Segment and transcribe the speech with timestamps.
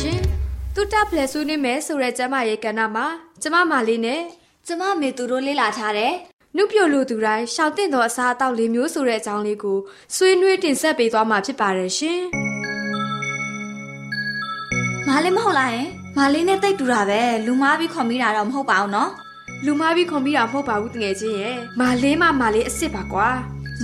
[0.00, 3.06] ရှင်များရှင်တူတာဖလက်ဆွေးနွေးမယ်ဆိုတဲ့ကျမရဲ့ကဏ္ဍမှာ
[3.42, 4.20] ကျမမာလေးနဲ့
[4.66, 6.12] ကျမမေသူတို့လေ့လာထားတယ်
[6.56, 9.78] နုပြိုလူသူတိုင်းရှောင်တဲ့သောအစားအသောက်လေးမျိုးဆိုတဲ့အကြောင်းလေးကို
[10.16, 12.20] ဆွေးနွေးတင်ဆက်ပေးသွားမှာဖြစ်ပါတယ်ရှင်
[15.08, 19.10] မာလေးမဟုတ်လားယင်မာလေးနဲ့တိတ်တူတာပဲလူမားပြီးခေါ်မိတာတော့မဟုတ်ပါဘူးနော်
[19.64, 23.28] လူမားပြီးခေါ်မိတာမဟုတ်ပါဘူးတကယ်ချင်းရဲ့မာလေးမှမာလေးအစ်စ်ပါကွာ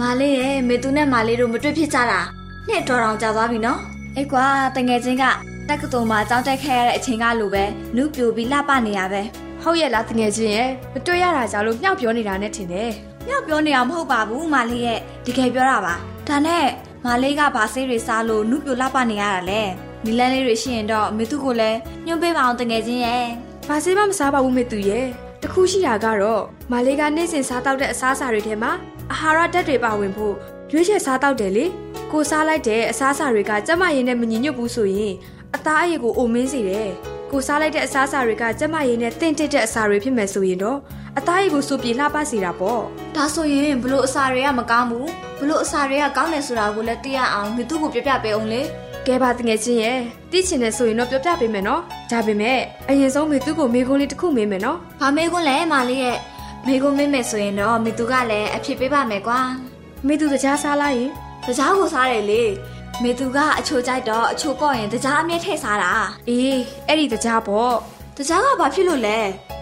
[0.01, 2.21] မာလေးရဲ့မေသူနဲ့မာလေးတို့မတွေ့ဖြစ်ကြတာ
[2.69, 3.81] နှစ်တော်တော်ကြာသွားပြီနော်
[4.17, 4.45] အေးကွာ
[4.77, 5.25] တငယ်ချင်းက
[5.73, 7.65] တက္ကသိုလ်မှာကြောင်းတက်ခဲ့ရတဲ့အချိန်ကလိုပဲ
[7.97, 9.23] နုပြိုပြီးလှပနေရပဲ
[9.63, 12.91] ဟုတ်ရဲ့လားတငယ်ချင်းရဲ့မတွေ့ရတာကြောင့်လို့မြောက်ပြောနေတာနဲ့ထင်တယ်
[13.27, 15.95] မြောက်ပြောနေတာမဟုတ်ပါဘူးမလေးရဲ့တကယ်ပြောတာပါ
[16.29, 16.67] ဒါနဲ့
[17.05, 19.63] မလေးကဘာဆေးတွေစားလို့နုပြိုလှပနေရတာလဲ
[20.05, 23.25] နီလန်းလေးတွေရှိရင်တော့မေသူကိုလည်းညွှန်ပေးပါအောင်တငယ်ချင်းရဲ့
[23.69, 25.07] ဘာဆေးမှမစားပါဘူးမေသူရဲ့
[25.43, 28.73] တခုရှိတာကတော့မလေးကနေ့စဉ်စားတောက်တဲ့အစားအစာတွေထဲမှာ
[29.13, 30.35] အာဟာရဓာတ်တွေပါဝင်ဖို့
[30.73, 31.65] ရွေးချယ်စားတောက်တယ်လေ
[32.13, 35.15] ကိုစားလိုက်တဲ့အစားအစာတွေကကျမရည်နဲ့မညီညွတ်ဘူးဆိုရင်
[35.57, 36.89] အသားအရည်ကိုအိုမင်းစေတယ်။
[37.31, 40.79] ကိုစားလိုက်တဲ့အစားအစာတွေကကျမရည်နဲ့တင့်တက်တဲ့အစာတွေဖြစ်မယ်ဆိုရင်တော့
[41.19, 42.81] အသားရည်ကိုစူပြေလှပစေတာပေါ့။
[43.17, 45.07] ဒါဆိုရင်ဘလို့အစာတွေကမကောင်းဘူး။
[45.41, 48.61] ဘလို့အစာတွေကကောင်းတယ်ဆိုတာကိုလည်းသိရအောင်မိသူ့ကိုပြပြပေးအောင်လေ။
[49.07, 49.99] ကဲပါတငယ်ချင်းရဲ့
[50.31, 52.59] သိချင်တယ်ဆိုရင်တော့ပြောပြပေးမယ်နော်။ဒါပေမဲ့
[52.89, 56.19] အရင်ဆုံးမိသူ့ကိုမေခွန်းလေးတစ်ခုမေးမယ်နော်။ဘာမေခွန်းလဲမလေးရဲ့
[56.67, 59.41] မေခွန်းမေးမယ်ဆိုရင်တော့မိသူကလည်းအဖြစ်ပေးပါမယ်ကွာ။
[60.07, 61.11] မိသူတကြားစားလိုက်ရင်
[61.47, 62.43] တကြားကိုစားတယ်လေ။
[63.01, 65.93] မေသူကအချိုကြိုက်တော့အချိုပေါ့ရင်တကြားအမြဲထည့်စားတာ
[66.29, 66.59] အေး
[66.89, 67.75] အဲ့ဒီတကြားပေါ့
[68.17, 69.19] တကြားကဘာဖြစ်လို့လဲ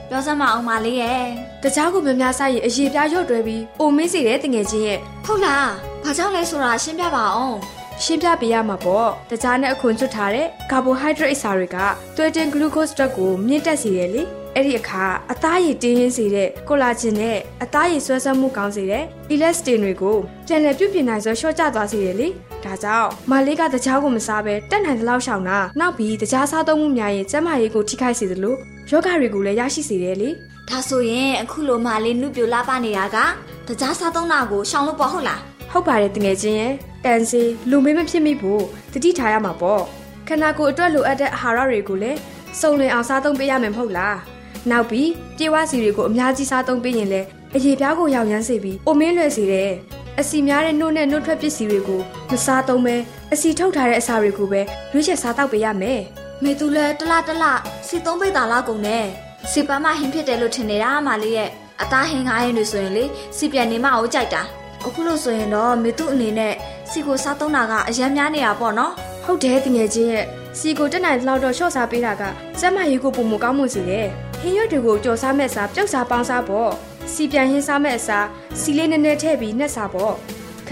[0.08, 1.24] ပြောစမ်းမအောင်ပါလေးရဲ့
[1.62, 5.68] တကြားကိုများများစားရင်အရေပြားရွတ်တွဲပြီးအိုမင်းစေတဲ့တငယ်ချင်းရဲ့ဟုတ်လား
[6.04, 7.56] ဘာကြောင့်လဲဆိုတာရှင်းပြပါအောင်
[8.02, 11.76] ရှင်းပြပေးရမှာပေါ့တကြားနဲ့အခွန်ကျွတ်ထားတဲ့ကာဘိုဟိုက်ဒရိတ်အစာတွေက
[12.16, 14.22] သွေးတင်ဂလူးကို့စ်ဓာတ်ကိုမြင့်တက်စေတယ်လေ
[14.54, 20.16] အဲ့ဒီအခါအသားရည်တင်းရင်းစေတဲ့ကိုလာဂျင်နဲ့အသားရည်ဆွဲဆွဲမှုကောင်းစေတဲ့အီလက်စတင်တွေကို
[20.46, 22.28] ပြန်လည်ပြုပြင်နိုင်စွာလျှော့ကျသွားစေတယ်လေ
[22.64, 28.54] ဒါကြောင့်မလေးကတကြားကိုမစားဘဲတက်နိုင်သလောက်ရှောင်တာနောက်ပြီးတကြားစားသုံးမှုများရင်ကျန်းမာရေးကိုထိခိုက်စေသလို
[28.90, 30.30] ယောဂတွေကိုလည်းရရှိစေတယ်လေ
[30.68, 33.16] ဒါဆိုရင်အခုလိုမလေးနုပြိုလာပနေတာက
[33.68, 36.72] တကြားစားသုံးတာကိုရှောင်လို့ပေါ့ဟုတ်လားဟုတ်ပါတယ်တငယ်ချင်းရဲ့
[37.04, 38.62] တန်စီလူမေးမဖြစ်မိဖို့
[38.92, 39.82] တတိထားရမှာပေါ့
[40.28, 42.18] ခန္ဓာကိုယ်အတွက်လိုအပ်တဲ့အာဟာရတွေကိုလည်း
[42.60, 44.16] စုံလင်အောင်စားသုံးပေးရမယ်မဟုတ်လား
[44.70, 47.26] နောက်ပြီးပြေဝစီတွေကိုအများကြီးစားသုံးပေးရင်လည်း
[47.56, 49.70] အရေပြားကိုရောင်ရမ်းစေပြီးအိုမင်းလွယ်စေတယ်
[50.20, 52.96] အစီများတဲ့နှုတ်နဲ့နှုတ်ထွက်ပစ္စည်းတွေကိုမစားသုံးပဲ
[53.32, 54.60] အစီထုတ်ထားတဲ့အစာတွေကိုပဲ
[54.92, 56.00] ရွေးချယ်စားတောက်ပေးရမယ်
[56.42, 59.06] မေသူလည်းတလားတလားစီသုံးပိတ်တာလားကုန်နဲ့
[59.50, 61.50] စီပန်းမဟင်းဖြစ်တယ်လို့ထင်နေတာမလေးရဲ့
[61.82, 63.04] အသားဟင်းကားဟင်းတွေဆိုရင်လေ
[63.36, 64.42] စီပြန်နေမအောင်ကြိုက်တာ
[64.86, 66.54] အခုလို့ဆိုရင်တော့မေသူအနေနဲ့
[66.90, 68.92] စီကိုစားသုံးတာကအရန်များနေတာပေါ့နော်
[69.24, 70.24] ဟုတ်တယ်တငယ်ချင်းရဲ့
[70.58, 72.22] စီကိုတက်နိုင်လောက်တော့ရှော့စားပေးတာက
[72.60, 74.08] စက်မရီကိုပုံမကောင်းမှုစီတယ်
[74.40, 76.70] ဟင်းရွက်တွေကိုကြော်စားမဲ့စားပြုတ်စားပေါင်းစားပေါ့
[77.12, 78.26] စီပြန်ဟင်းစားမဲ့အစား
[78.60, 80.14] စီလေးနည်းနည်းထည့်ပြီးနှက်စားပေါ့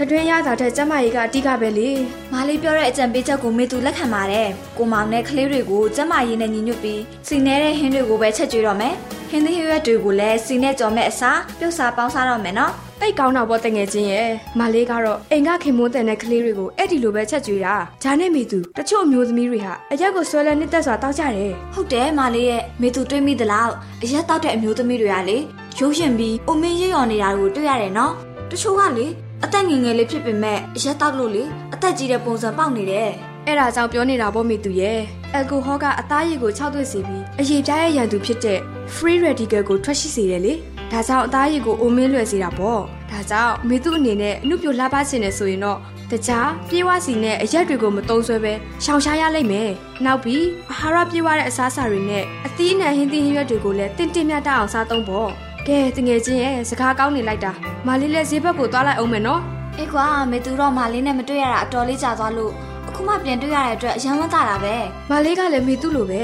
[0.01, 1.89] ခတွင်းရတာတဲ့စက်မရီကအတိကပဲလေ
[2.31, 8.93] မလေးပြောတဲ့အကြံပေးချက်ကိုမေသူလက်ခံပါတယ်ကိုမောင်နဲ့ကလေးတွေကိုကျမရည်နဲ့ညီညွတ်ပြီးစီနေတဲ့ဟင်းတွေကိုပဲချက်ကျွေးတော့မယ်
[9.29, 14.29] ဟင်းသီးဟင်းရွက်တွေကိုလည်းစီနဲ့ကြော်မဲ့အစားပြုတ်စားပေါင်းစားတော့မယ်နော်တိတ်ကောင်းတော့ပေါ့တငယ်ချင်းရဲ့
[14.59, 23.69] မလေးကတော့အိမ်ကခင်မွန်းတဲ့နဲ့ကလေးတွေကိုအဲ့ဒီလိုပဲချက်ကျွေးတာဂျာနဲ့မီသူတချို့အမျိုးသမီးတွေဟာအရက်ကိုဆွဲလဲနှစ်သက်စွာတောက်ကြတယ်ဟုတ်တယ်မလေးရဲ့မေသူတွေးမိသလား
[24.03, 25.37] အရက်တောက်တဲ့အမျိုးသမီးတွေကလေ
[25.77, 28.13] ရိုးရှင်ပြီးအိုမင်းရရော်နေတာကိုတွေ့ရတယ်နော်
[28.51, 29.07] တချို့ကလေ
[29.45, 31.43] အသက်ငယ်ငယ်လေးဖြစ်ပေမဲ့အရက်တောက်လို့လေ
[31.73, 33.09] အသက်ကြီးတဲ့ပုံစံပေါက်နေတယ်
[33.45, 34.99] အဲ့ဒါကြောင့်ပြောနေတာပေါ့မီသူရဲ့
[35.33, 38.59] အယ်ကိုဟောကအသားရည်ကိုခြောက်သွေ့စေပြီးအရေပြားရဲ့ရန်သူဖြစ်တဲ့
[38.95, 40.53] free radical ကိုထွက်ရှိစေတယ်လေ
[40.91, 42.81] ဒါကြောင့်အသားရည်ကိုအိုမင်းလွယ်စေတာပေါ့
[43.11, 45.79] ဒါကြောင့်မီသူအနေနဲ့အမှုပြိုလှပချင်တယ်ဆိုရင်တော့
[46.11, 48.53] တခြားပြေးဝစီနဲ့အရက်တွေကိုမတုံးဆွဲပဲ
[48.83, 49.69] ရှောင်ရှားရလိမ့်မယ်
[50.05, 55.29] နောက်ပြီးအာဟာရပြေးဝတဲ့အစားအစာတွေနဲ့အသီးအနှံဟင်းသီးဟင်းရွက်တွေကိုလည်းတင့်တင့်မြတ်တအောင်စားသုံးပေါ့
[55.67, 57.51] ကဲတငယ်ချင်းရဲ့စကားကောင်းနေလိုက်တာ
[57.87, 59.41] မလေးလည်းဈေးဘက်ကိုသွားလိုက်အောင်မယ်နော်
[59.77, 62.51] အေးကွာမေသူတော့မလေးနဲ့မတွေ့ရတာအတော်လေးကြာသွားလို့
[62.87, 64.75] အခုမှပြန်တွေ့ရတဲ့အတွက်အယံဝမ်းသာတာပဲ
[65.09, 66.21] မလေးကလည်းမေသူ့လိုပဲ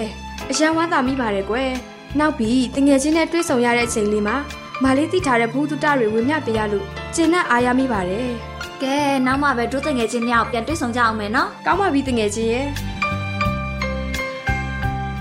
[0.51, 1.71] အရန်ဝမ်းသာမိပါတယ်ကွယ်
[2.19, 4.35] နောက်ပြီးတငယ်ချင်းနဲ့တွေ့ဆုံရတဲ့အချိန်လေးမှာ
[4.83, 6.85] မလေးသိထားတဲ့ဘူးတုတတွေဝင်မြပေးရလို့
[7.15, 8.29] ကျင်နဲ့အားရမိပါတယ်
[8.83, 8.95] ကဲ
[9.25, 12.67] နောက်မှပဲဒုတငယ်ချင်းမြောက်ပြန်တွေ့ဆုံကြအောင်မယ်နော်ကောင်းပါပြီတငယ်ချင်းရဲ့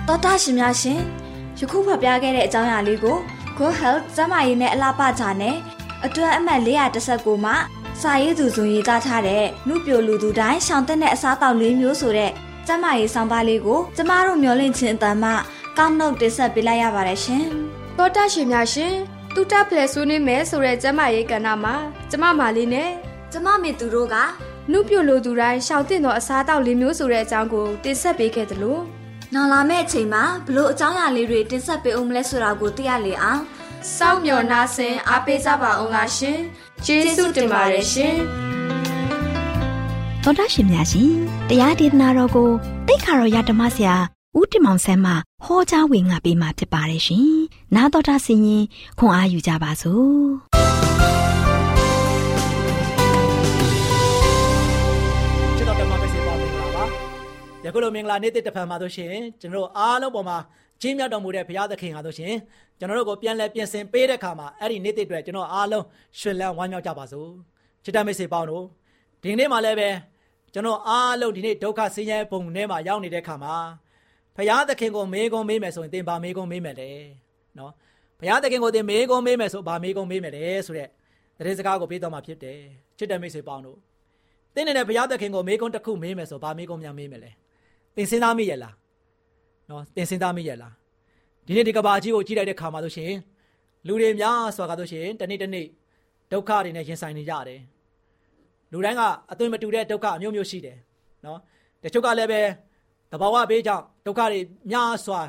[0.08, 1.00] တော်တာရှင်များရှင်
[1.58, 3.16] ယခုဖတ်ပြခဲ့တဲ့အကြောင်းအရာလေးကို
[3.58, 5.56] Go Health ကျန်းမာရေးနဲ့အလားပကြနဲ့
[6.04, 7.56] အတွဲအမှတ်419မှာ
[8.00, 12.30] စာရေးသူဆိုရေးသားထားတဲ့နုပြိုလူသူတိုင်းရှောင်တဲ့တဲ့အစားအသောက်လေးမျိုးဆိုတဲ့
[12.66, 15.30] ကျန်းမာရေးဆောင်ပါလေးကိုကျမတို့မျှဝင့်ခြင်းအတန်မှ
[15.78, 17.46] ကောက်နှုတ်တင်ဆက်ပေးလိုက်ရပါတယ်ရှင်
[17.98, 18.94] တောတာရှင်များရှင်
[19.34, 21.74] တူတာဖလဲဆွေးနွေးမယ်ဆိုတဲ့ကျမရေးကဏ္ဍမှာ
[22.10, 22.90] ကျမမလေးနဲ့
[23.32, 24.16] ကျမမေသူတို့က
[24.70, 28.78] နှုတ်ပြလိုသူတိုင်းရှောင်တင်သောအစားအသောက်လေးမျိုးဆိုတဲ့အကြောင်းကိုတင်ဆက်ပေးခဲ့သလို
[29.33, 33.41] နောက်လာမယ့်အချိန်မှာဘလို့အကြောင်းအရာလေးတွေတင်ဆက်ပေးအောင်မလဲဆိုတာကိုသိရလေအောင်
[33.95, 36.39] စောင့်မျှော်နာဆင်အားပေးကြပါအောင်လားရှင်
[36.85, 38.15] ကျေးဇူးတင်ပါတယ်ရှင်
[40.23, 41.13] သောတာရှင်များရှင်
[41.49, 42.49] တရားဒေသနာတော်ကို
[42.87, 43.95] တိတ်ခါတော်ရဓမ္မဆရာ
[44.37, 45.13] ဦးတင်မောင်ဆန်းမှ
[45.45, 47.29] ဟောကြားဝင်ငါပေးมาဖြစ်ပါတယ်ရှင်။
[47.75, 48.63] 나တော်တာဆင်ရင်
[48.99, 50.19] ခွန်အားယူကြပါစို့။
[50.55, 50.82] ချစ်
[57.66, 60.38] ယခုလိုမင်္ဂလာနေ့တစ်တစ်ဖန်မှာဆိုရှင်ကျွန်တော်တို့အားလုံးပေါ်မှာ
[60.80, 62.34] ချင်းမြောက်တော်မူတဲ့ဘုရားသခင်ဟာဆိုရှင်
[62.78, 65.84] ကျွန်တော်တို့ကိုပြန်လဲပြင်ဆင်ပေးတဲ့ခါမှာအဲ့ဒီနေ့တစ်အတွက်ကျွန်တော်အားလုံး
[66.18, 67.30] ရှင်လန်းဝမ်းမြောက်ကြပါစို့
[67.84, 68.64] ချစ်တော်မိတ်ဆွေပေါင်းတို့
[69.22, 69.90] ဒီနေ့မှလည်းပဲ
[70.52, 73.54] ကျွန်တော်အားလုံးဒီနေ့ဒုက္ခဆင်းရဲပုံထဲမှာရောက်နေတဲ့ခါမှာ
[74.36, 76.90] ဘုရားသခင်ကိုမေးခွန်းမေးမယ်ဆိုရင်သင်ဘာမေးခွန်းမေးမယ်လဲ
[77.58, 77.72] နော်
[78.18, 80.88] ဘုရားသခင်ကိုသင်မေးခွန်းမေးမယ်ဆိုဘာမေးခွန်းမေးမယ်လဲဆိုတဲ့
[81.38, 82.60] သတင်းစကားကိုပေးတော်မှာဖြစ်တယ်
[82.98, 83.78] ချစ်တော်မိတ်ဆွေပေါင်းတို့။
[84.54, 87.32] တင်းနေတဲ့ဘုရားသခင်ကိုမေးခွန်းတစ်ခုမေးမယ်ဆိုဗာမေးခွန်းများမေးမယ်လေ။
[87.96, 88.74] သင်စဉ်းစားမိရဲ့လား။
[89.70, 90.72] နော်သင်စဉ်းစားမိရဲ့လား။
[91.46, 93.12] ဒီနေ့ဒီကဘာကြီးကိုကြည့်လိုက်တဲ့ခါမှာဆိုရှင်
[93.86, 95.66] လူတွေများစွာကဆိုရှင်တနေ့တနေ့
[96.32, 97.60] ဒုက္ခတွေနဲ့ရင်ဆိုင်နေကြတယ်။
[98.72, 100.76] လူတိုင်းကအသွင်မတူတဲ့ဒုက္ခအမျိုးမျိုးရှိတယ်။
[101.24, 101.38] နော်။
[101.82, 102.40] တချို့ကလည်းပဲ
[103.12, 105.20] တဘာဝဘေးကြောင့်ဒုက္ခတွေများစွာ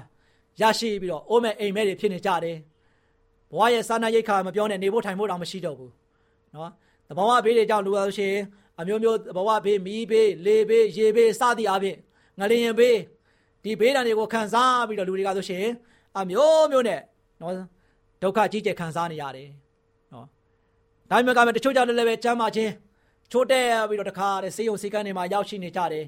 [0.62, 2.58] ရရှိပြီးတော့အိုးမဲ့အိမ်မဲ့တွေဖြစ်နေကြတယ်။
[3.52, 5.92] ဘဝရဲ့စာနာရိတ်ခါမပြောနဲ့နေဖို့ထိုင်ဖို့တောင်မရှိတော့ဘူး။
[6.56, 6.72] နော်။
[7.10, 8.44] တဘာဝဘေးတွေကြောင့်လူရလို့ရှိရင်
[8.80, 11.96] အမျိုးမျိုးဘဝဘေးမီးဘေးလေဘေးရေဘေးစသည်အပြင်
[12.40, 12.98] ငလျင်ဘေး
[13.64, 15.66] ဒီဘေးဒဏ်တွေကိုခံစားပြီးတော့လူတွေကဆိုရှင်
[16.18, 17.02] အမျိုးမျိုးနဲ့
[17.42, 17.54] နော်
[18.22, 19.50] ဒုက္ခကြီးကျယ်ခံစားနေရတယ်
[20.14, 20.26] နော်
[21.10, 22.72] ဒါမှမဟုတ်ကတချို့ကြောင့်လည်းပဲကျမ်းမာခြင်း
[23.32, 26.06] ချိုးတဲ့ပြီးတော့တခါတဲ့ဆေးရုံဆေးကန်းတွေမှာရောက်ရှိနေကြတယ်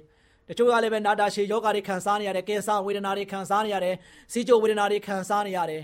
[0.47, 3.95] တချို့ကလည်းပဲနာတာရှည်ယောဂတွေခံစားနေရတယ်ကင်ဆာဝေဒနာတွေခံစားနေရတယ်
[4.31, 5.81] စီးချိုဝေဒနာတွေခံစားနေရတယ်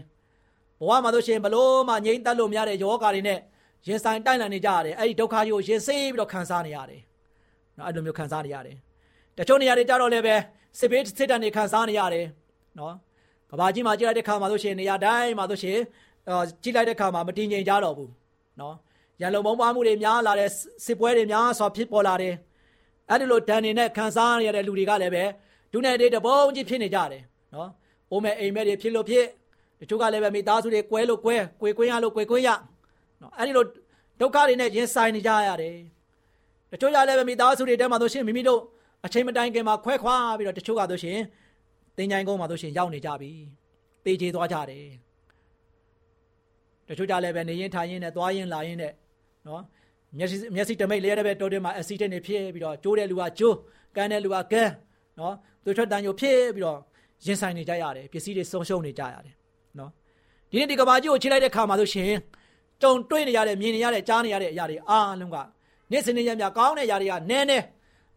[0.79, 3.39] ဘဝမှာဆိုရှင်ဘလို့မှငြိမ့်သက်လို့မရတဲ့ယောဂတွေနဲ့
[3.88, 7.01] ရင်ဆိုင်တိုက်လန်နေကြရတယ်အဲ့ဒီဒုက္ခကြီးကိုရင်ဆေးပြီးတော့ခံစားနေရတယ်
[7.77, 8.77] နော်အဲ့လိုမျိုးခံစားနေရတယ်
[9.38, 10.36] တချို့နေရာတွေကြတော့လည်းပဲ
[10.80, 12.25] စစ်ဘေးစစ်တမ်းတွေခံစားနေရတယ်
[12.80, 12.94] နော်
[13.50, 15.80] ကဘာကြီးမှာကြည့်လိုက်တဲ့ခါမှာဆိုရှင်နေရာတိုင်းမှာဆိုရှင်
[16.30, 18.12] အာကြည့်လိုက်တဲ့ခါမှာမတည်ငြိမ်ကြတော့ဘူး
[18.60, 18.75] နော်
[19.22, 20.50] ရန်လုံမုံပါမှုတွေများလာတဲ့
[20.86, 22.36] စစ်ပွဲတွေများစွာဖြစ်ပေါ်လာတယ်
[23.10, 25.24] အဲ့ဒီလိုဒဏ်တွေနဲ့ခံစားရတဲ့လူတွေကလည်းပဲ
[25.72, 27.24] ဒုနဲ့တေးတပုံးကြီးဖြစ်နေကြတယ်
[27.54, 27.70] နော်
[28.12, 29.25] အိုးမဲ့အိမ်မဲ့တွေဖြစ်လို့ဖြစ်
[29.80, 32.50] တချို့ကလည်းပဲမိသားစုတွေကွဲလို့ကွဲကွေကွင်းရလို့ကွေကွင်းရ
[33.22, 33.66] နော်အဲ့ဒီလို
[34.22, 35.75] ဒုက္ခတွေနဲ့ရင်ဆိုင်နေကြရတယ်
[36.72, 38.62] တချို့ကလည်းပဲမိသားစုတွေတဲမှာဆိုရှင်မိမိတို့
[39.05, 41.19] အချိန်မတိုင်ခင်မှာခွဲခွာပြီးတော့တချို့ကဆိုရှင်
[41.98, 43.31] တင်ကြိုင်ကုန်းမှာဆိုရှင်ရောက်နေကြပြီ
[44.05, 44.86] တေးချေသွားကြတယ်
[46.88, 48.93] တချို့ကြလည်းပဲနေရင်ထိုင်ရင်နဲ့သွားရင်လာရင်နဲ့
[49.48, 49.62] နော်
[50.17, 53.57] မျက်စိမျက်စိတမိတ်လေးရတဲ့တော်တယ်မှာအက်ဆီဒင့်တွေဖြစ်ပြီးတော့ကျိုးတဲ့လူကကျိုး
[53.95, 54.72] ကန်းတဲ့လူကကန်း
[55.19, 56.79] နော်သူထွက်တန်ညိုဖြစ်ပြီးတော့
[57.25, 59.36] ရင်ဆိုင်နေကြရတယ်ပစ္စည်းတွေဆုံးရှုံးနေကြရတယ်
[59.79, 59.91] နော်
[60.50, 62.12] ဒီနေ့ဒီကဘာကြီးကိုချိလိုက်တဲ့ခါမှာဆိုရှင်
[62.81, 65.38] ကြုံတွေ့နေရတဲ့မြင်နေရတဲ့ကြားနေရတဲ့အရာတွေအားလုံးက
[65.91, 67.63] နေ့စဉ်နေ့ရက်များကောင်းတဲ့အရာတွေကနည်းနည်း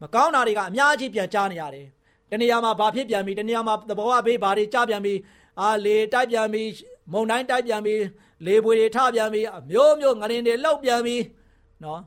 [0.03, 1.87] မကောင်းတာတွေကအများကြီးပြန်ကြားနေရတယ်
[2.31, 5.15] တနေရာမှာဘာဖြစ်ပြန်ပြီတနေရာမှာသဘောအဘေးဘာတွေကြားပြန်ပြီ
[5.61, 6.63] အာလေတိုက်ပြန်ပြီ
[7.13, 7.95] မုံတိုင်းတိုက်ပြန်ပြီ
[8.47, 11.17] လေပွေတွေထပြန်ပြီအမျိုးမျိုးငရင်တွေလောက်ပြန်ပြီ
[11.85, 12.01] နော်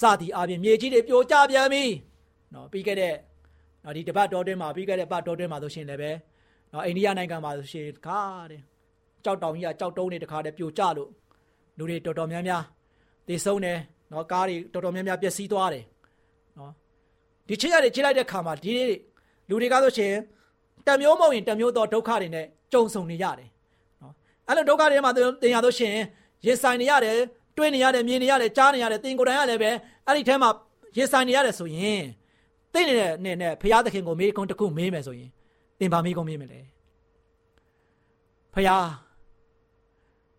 [0.00, 1.82] စသည်အပြင်မြေကြီးတွေပြိုကျပြန်ပြီ
[2.54, 3.14] နော်ပြီးခဲ့တဲ့
[3.84, 6.10] နော်ဒီတပတ်တော်တွင်းမှာပြီးခဲ့တဲ့ပတ်တော်တွင်းမှာဆိုရှင်လည်းပဲ
[6.72, 8.20] နော်အိန္ဒိယနိုင်ငံမှာဆိုရှင်ခါ
[8.50, 8.60] တဲ့
[9.24, 11.10] ကြောက်တောင်ကြီးကကြောက်တုံးတွေတခါတည်းပြိုကျလို့
[11.78, 12.62] လူတွေတော်တော်များများ
[13.28, 13.78] သေဆုံးတယ်
[14.12, 15.91] နော်ကားတွေတော်တော်များများပျက်စီးသွားတယ်နော်
[17.48, 18.72] ဒီချစ်ရတယ်ချစ်လိုက်တဲ့ခါမှာဒီ
[19.48, 20.12] လူတွေကဆိုရှင်
[20.86, 23.48] တမျိုးမဟုတ်ရင်တမျိုးသောဒုက္ခတွေနဲ့ကြုံဆုံနေရတယ်
[24.02, 24.14] နော်
[24.48, 25.92] အဲ့လိုဒုက္ခတွေမှာတင်ရလို့ရှင်
[26.46, 27.16] ရင်ဆိုင်နေရတယ်
[27.56, 29.70] တွေးနေရတယ်မြင်နေရတယ်ကြားနေရတယ်သင်ကိုယ်တိုင်ကလည်းပဲ
[30.06, 30.50] အဲ့ဒီထဲမှာ
[30.96, 32.02] ရင်ဆိုင်နေရတယ်ဆိုရင်
[32.72, 35.30] သိနေတဲ့နဲ့နဲ့ဖရာသခင်ကိုမေးခွန်းတစ်ခုမေးမယ်ဆိုရင်
[35.78, 36.60] သင်ဘာမေးခွန်းမေးမလဲ
[38.54, 38.76] ဖရာ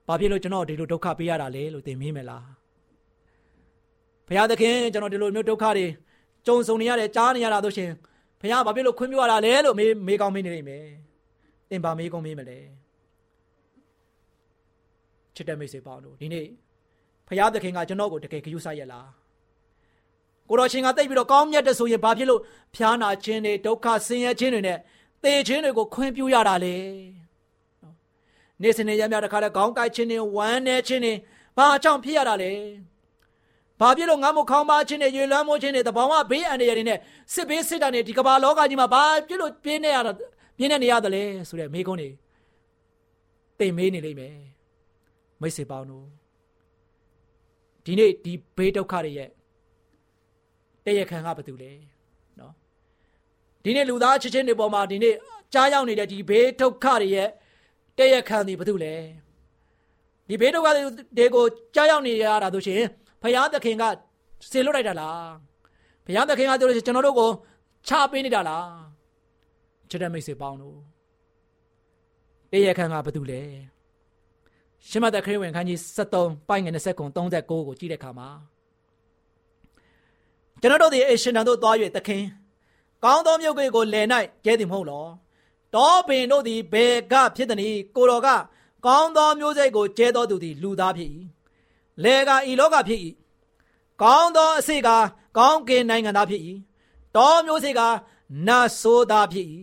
[0.08, 2.46] ဘာဖြစ်လို့ကျွန်တော်ဒီလိုဒုက္ခပေးရတာလဲလို့သင်မေးမယ်လား
[4.28, 5.86] ဖရာသခင်ကျွန်တော်ဒီလိုမျိုးဒုက္ခတွေ
[6.48, 7.92] ကြုံဆုံနေရတယ်ကြားနေရတာဆိုရှင်
[8.42, 10.86] ဖရာဘာဖြစ်လို့ခွင့်ပြုရတာလဲလို့မေးမေးကောင်းမေးနေလိမ့်မယ်
[11.70, 12.60] သင်ဘာမေးကောင်းမေးမလဲ
[15.36, 16.48] ချစ်တဲ့မိတ်ဆွေပေါင်းတို့ဒီနေ့
[17.28, 19.08] ဖရာသခင်ကကျွန်တော်ကိုတကယ်ဂရုစိုက်ရလား
[20.50, 22.42] ကိုတော်ရှင်ကတိတ်ပြီးတော့ကောင်းမြတ်တဲ့ဆိုရင်ဘာဖြစ်လို့
[22.76, 24.78] ဖျားနာခြင်းတွေဒုက္ခဆင်းရဲခြင်းတွေနဲ့
[25.24, 26.76] သေခြင်းတွေကိုခွင့်ပြုရတာလေ
[28.62, 31.14] နေစနေရမြတခါတည်းခေါင်းကိုက်ခြင်းတွေဝမ်းနေခြင်းတွေ
[31.58, 32.52] ဘာကြောင့်ဖြစ်ရတာလဲ
[33.84, 37.00] ဘာဖြစ်လို့ငါ့မခေါင်းပါခြင်းတွေရေလွှမ်းမိုးခြင်းတွေတဘောင်ကဘေးအန္တရာယ်တွေနဲ့
[37.34, 40.12] စစ်ဘေးစစ်တာတွေဒီကမ္ဘာလောကကြီးမှာဘာဖြစ်လို့ပြင်းနေရတာ
[40.58, 42.10] ပြင်းနေနေရတယ်လဲဆိုတဲ့မိကုန်းတွေ
[43.60, 44.36] သိမေးနေလိမ့်မယ်
[45.42, 46.06] မိတ်ဆွေပေါင်းတို့
[47.86, 49.30] ဒီနေ့ဒီဘေးဒုက္ခတွေရဲ့
[50.86, 51.72] တရခံကဘာတူလဲ
[52.40, 52.54] နော်
[53.64, 55.16] ဒီနေ့လူသားချင်းချင်းတွေပေါ်မှာဒီနေ့
[55.54, 57.30] ကြားရောက်နေတဲ့ဒီဘေးဒုက္ခတွေရဲ့
[57.98, 58.94] တရခံတွေဘာတူလဲ
[60.30, 60.68] ဒီဘေးဒုက္ခ
[61.18, 62.84] တွေကိုကြားရောက်နေရတာဆိုရှင်
[63.24, 63.84] ဖယားသခင်က
[64.52, 65.28] စေလွတ်လိုက်တာလား
[66.06, 67.32] ဖယားသခင်ကပြောလို့ကျွန်တော်တို့ကို
[67.88, 68.68] ချပေးနေတာလား
[69.90, 70.78] ချစ်တဲ့မိတ်ဆွေပေါင်းတို့
[72.52, 73.42] တရခံကဘာတူလဲ
[74.90, 78.30] ရှမသက်ခရစ်ဝင်ခန်းကြီး73ပိုင်းငယ်20ကုံ39ကိုကြည့်တဲ့အခါမှာ
[80.62, 82.24] ကျွန်တော်တို့ဒီအရှင်တန်တို့သွား၍သခင်
[83.04, 84.08] ကောင်းသောမြုပ်ကိုလယ်၌
[84.46, 85.06] ကျဲသည်မဟုတ်လော
[85.76, 88.30] တောပင်တို့သည်ဘယ်ကဖြစ်သည်နည်းကိုတော်က
[88.86, 91.10] ကောင်းသောမျိုးစိတ်ကိုကျဲတော်သူသည်လူသားဖြစ်၏
[92.04, 93.00] လယ်ကဤလောကဖြစ်၏
[94.02, 94.90] ကောင်းသောအစိတ်က
[95.38, 96.42] ကောင်းကင်နိုင်ငံသားဖြစ်၏
[97.16, 97.82] တောမျိုးစိတ်က
[98.48, 99.48] နတ်ဆိုးသားဖြစ်၏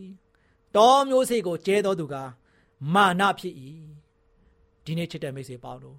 [0.76, 2.14] တောမျိုးစိတ်ကိုကျဲတော်သူက
[2.94, 3.54] မာနဖြစ်၏
[4.84, 5.96] ဒီနေ့ချစ်တဲ့မိတ်ဆွေပေါင်းတို့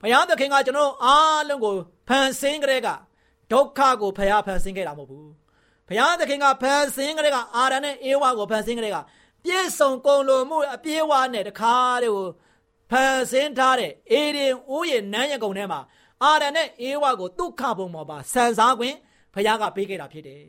[0.00, 1.74] ဘုရားသခင်ကကျွန်တော်အားလုံးကို
[2.08, 2.88] ဖန်ဆင်းကြတဲ့က
[3.52, 5.30] ဒုက္ခကိုဖရားဖန်ဆင်းခဲ့တာမဟုတ်ဘူး
[5.88, 8.96] ဘုရားသခင်ကဖန်ဆင်းကြတဲ့ကအာရန်နဲ့အေဝါကိုဖန်ဆင်းကြတဲ့က
[9.44, 12.26] ပြည့်စုံကုန်လို့မှုအပြေးဝနဲ့တခါတည်းကို
[12.90, 15.80] ဖန်ဆင်းထားတဲ့အေဒင်ဥယျာဉ်နန်းရကုံထဲမှာ
[16.22, 18.96] အာရန်နဲ့အေဝါကိုဒုက္ခဘုံပေါ်မှာဆန်စားခွင့်
[19.34, 20.42] ဘုရားကပေးခဲ့တာဖြစ်တယ်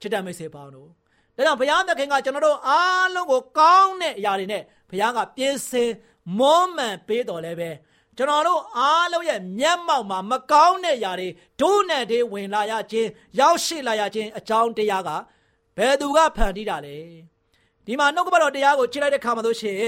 [0.00, 0.88] ချစ်တဲ့မိတ်ဆွေပေါင်းတို့
[1.36, 5.90] ဒါကြောင့်ဘုရားသခင်ကကျွန်တော်တို့အားလုံးကိုကောင်းတဲ့အရာတွေနဲ့ဘုရားကပြင်ဆင်
[6.38, 7.70] မွမ်းမံပေးတော်လဲပဲ
[8.16, 11.28] ကျွန်တော်တို့အားလုံးရဲ့မျက်မှောက်မှာမကောင်းတဲ့ຢာတွေ
[11.60, 15.10] ဒုနဲ့တွေဝင်လာရခြင်းရောက်ရှိလာရခြင်းအကြောင်းတရားက
[15.76, 16.96] ဘယ်သူကဖန်တီးတာလဲ
[17.86, 19.78] ဒီမှာနှုတ်ကပတော်တရားကိုခြေလိုက်တဲ့ခါမှာဆိုရှင်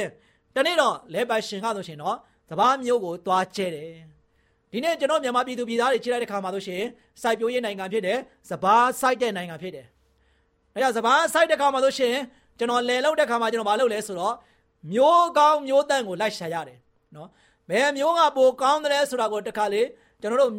[0.54, 2.16] တနေ့တော့လဲပါရှင်ကဆိုရှင်တော့
[2.48, 3.90] စပားမျိုးကိုသွားကျဲတယ်
[4.72, 6.82] ဒီနေ့ကျွန်တော်မြန်မာပြည်သူပြည်သားတွေခြေလိုက်တဲ့ခါမှာဆိုရှင်
[7.22, 8.18] စိုက်ပျိုးရေးနိုင်ငံဖြစ်တယ်
[8.50, 9.86] စပားစိုက်တဲ့နိုင်ငံဖြစ်တယ်
[10.74, 12.14] အဲဒါစပားစိုက်တဲ့ခါမှာဆိုရှင်
[12.58, 14.34] ကျွန်တော်လယ်လောက်တဲ့ခါမှာကျွန်တော်မလုပ်လဲဆိုတော့
[14.92, 16.78] မျိုးကောင်းမျိုးတန့်ကိုလိုက်ရှာရတယ်
[17.14, 17.28] နော်
[17.70, 19.82] ဘယ်မျိုးကပိုကောင်းတယ်ဆိုတာကိုတခါလေ
[20.20, 20.52] ကျွန်တော်တို့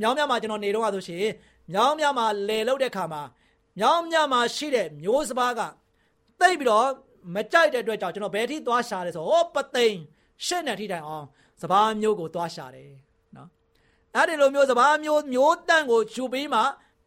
[0.00, 1.26] မြောင်းမြမှာကျွန်တော်နေတော့ဆိုရှင်
[1.72, 3.22] မြောင်းမြမှာလယ်လောက်တဲ့ခါမှာ
[3.78, 5.60] မြောင်းမြမှာရှိတဲ့မျိုးစပါးက
[6.40, 6.88] တိတ်ပြီးတော့
[7.34, 9.96] မကြိုက်တဲ့အတွက်ကြောင့်ကျွန်တော်ဘယ်ထိသွားရှာလဲဆိုဟောပသိမ်
[10.46, 11.26] ရှစ်နဲ့ထိတိုင်အောင်
[11.60, 12.92] စပားမျိုးကိုသွားရှာတယ်
[13.36, 13.48] နော်
[14.14, 16.60] အဲ့ဒီလိုမျိုးစပားမျိုးမျိုးတန့်ကိုယူပြီးမှ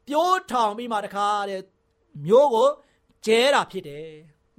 [0.07, 1.61] ပြိုးထောင်ပြီးမှတခါတဲ့
[2.25, 2.67] မျိုးကို
[3.25, 4.07] ကျဲတာဖြစ်တယ်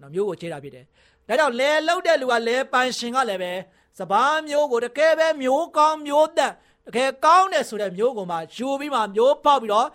[0.01, 0.85] နော်မျိုးကိုကျဲတာဖြစ်တယ်
[1.29, 3.53] ဒါကြောင့်လဲလှုပ်တဲ့လူကလဲပိုင်ရှင်ကလည်းပဲ
[3.99, 6.53] စပားမျိုးကိုတကယ်ပဲမျိုးကောင်းမျိုးတက်
[6.87, 9.89] တကယ်ကောင်းတယ်ဆိုတဲ့မျိုးကိုမှယူပြီးမှမျိုးပေါက်ပြီးတော့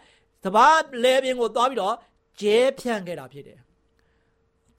[0.43, 1.95] စပားလဲပင်ကိုသွားပြီးတော့
[2.41, 3.59] ကျဲဖြန့်ခဲ့တာဖြစ်တယ်။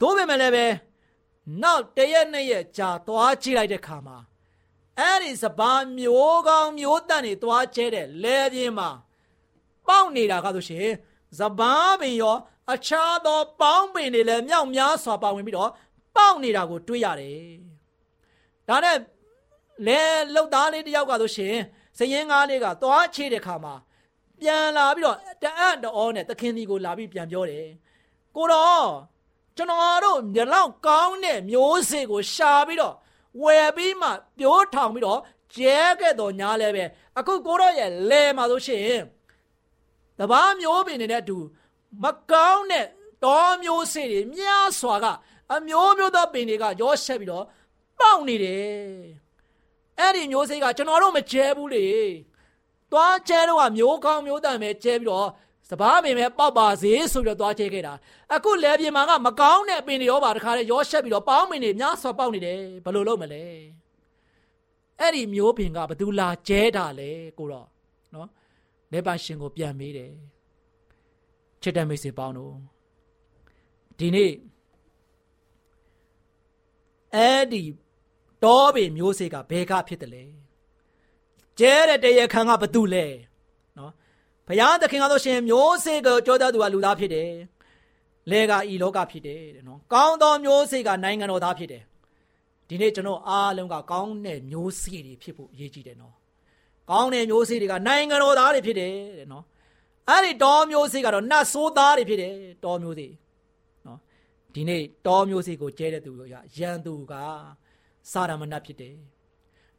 [0.00, 0.66] သို့ပေမဲ့လည်းပဲ
[1.62, 4.18] နောက်တရက်နှစ်ရက်ကြာသွားကြည့်လိုက်တဲ့ခါမှာ
[4.98, 8.90] အဲ့ဒီစပါးမျိုးကောင်းမျိုးတန်တွေသွားကျဲတဲ့လဲပြင်းမှာ
[9.86, 10.88] ပေါက်နေတာကဆိုရှင်
[11.38, 12.36] စပါးပင်ရော
[12.72, 15.70] အခြားသောပေါင်းပင်တွေလည်းမြောက်များစွာပါဝင်ပြီးတော့
[16.16, 17.40] ပေါက်နေတာကိုတွေ့ရတယ်။
[18.68, 18.96] ဒါနဲ့
[19.86, 20.00] လဲ
[20.34, 21.56] လှုပ်သားလေးတယောက်ကဆိုရှင်
[21.98, 23.74] စရင်ကားလေးကသွားချေတဲ့ခါမှာ
[24.40, 27.66] ပြန်လာပြီးတော့တအံ့တော်နဲ့သခင်ဒီကိုလာပြီးပြန်ပြောတယ်။
[28.36, 28.86] ကိုတော့
[29.56, 32.94] ကျွန်တော်တို့မျက်လောက်ကောင်းတဲ့မျိုးစေ့ကိုရှာပြီးတော့
[33.42, 34.08] ဝယ်ပြီးမှ
[34.38, 35.20] ပြိုးထောင်ပြီးတော့
[35.54, 36.84] ကျဲခဲ့တော်ညာလဲပဲ
[37.18, 38.98] အခုကိုတော့ရဲ့လဲမှာဆိုရှင်
[40.18, 41.38] တပားမျိုးပင်တွေနဲ့အတူ
[42.02, 42.86] မကောင်းတဲ့
[43.24, 45.06] တောမျိုးစေ့တွေများစွာက
[45.54, 47.44] အမျိုးမျိုးသောပင်တွေကရောဆက်ပြီးတော့
[47.98, 48.66] ပေါက်နေတယ်
[49.98, 51.86] အဲ့ဒီမျိုးစေ့ကကျွန်တော်တို့မကျဲဘူးလေ
[52.92, 55.28] သွားကျဲတော့ကမျိုးကောင်းမျိုးတန်ပဲကျဲပြီးတော့
[55.70, 57.94] စပားပင်ပဲပေါက်ပါစေဆိုပြီးတော့သွားကျဲခဲ့တာ
[58.34, 63.44] အခုလဲပြင်မှာကမကောင်းတဲ့ပင်တွေရောပါတခါလေရောဆက်ပြီးတော့ပေါင်းပင်တွေများစွာပေါက်နေတယ်ဘယ်လိုလုပ်မလဲ
[65.00, 67.68] အဲ့ဒီမျိုးပင်ကဘသူလာကျဲတာလဲကိုတော့
[68.14, 68.28] နော်
[68.92, 70.12] လက်ပါရှင်ကိုပြန်မေးတယ်
[71.62, 72.54] ချစ်တဲ့မိတ်ဆွေပေါင်းတို့
[73.98, 74.32] ဒီနေ့
[77.14, 77.62] အဲ့ဒီ
[78.44, 80.24] တောပင်မျိုးစေ့ကဘယ်ကဖြစ်တယ်လဲ
[81.58, 83.25] ကျဲတဲ့တရခန်ကဘသူလဲနော်
[84.48, 87.30] ဘုရားသခင်ကတော့ရှင်မျိုးစေ့ကိုကြောတဲ့သူကလူသားဖြစ်တယ်
[88.30, 91.82] လဲကဤလောကဖြစ်တယ်တဲ့နော်ကောင်းသောမျိုးစေ့ကနိုင်ငံတော်သားဖြစ်တယ်
[92.68, 96.14] ဒီနေ့ကျွန်တော်အားလုံးကကောင်းတဲ့မျိုးစေ့တွေဖြစ်ဖို့အရေးကြီးတယ်နော်
[96.90, 99.44] ကောင်းတဲ့မျိုးစေ့တွေကနိုင်ငံတော်သားတွေဖြစ်တယ်တဲ့နော်
[100.08, 102.32] အဲ့ဒီတောမျိုးစေ့ကတော့နတ်ဆိုးသားတွေဖြစ်တယ်
[102.64, 103.10] တောမျိုးစေ့
[103.86, 103.98] နော်
[104.54, 106.22] ဒီနေ့တောမျိုးစေ့ကိုကျဲတဲ့သူက
[106.58, 107.14] ရန်သူက
[108.12, 108.94] စာရမဏတ်ဖြစ်တယ်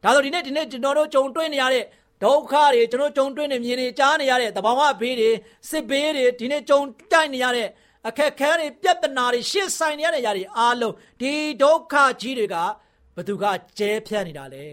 [0.02, 1.84] ဒါဆိုဒီနေ့ဒီနေ့ကျွန်တော်တို့ကြုံတွေ့နေရတဲ့
[2.24, 5.30] ဒုက္ခတွေကျွန်တော်ကြုံတွေ့နေမြင်နေကြားနေရတဲ့တဘာဝဘေးတွေ
[5.70, 6.80] စစ်ဘေးတွေဒီနေ့ကြုံ
[7.12, 7.68] တိုက်နေရတဲ့
[8.08, 11.32] အခက်ခဲတွေပြဿနာတွေရှင်းဆိုင်နေရတဲ့ຢာတွေအားလုံးဒီ
[11.62, 12.56] ဒုက္ခကြီးတွေက
[13.16, 13.44] ဘသူက
[13.78, 14.66] ကျဲဖြတ်နေတာလဲ